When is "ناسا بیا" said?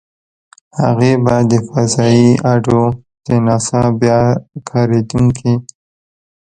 3.45-4.19